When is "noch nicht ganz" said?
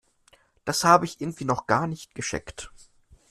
1.45-2.07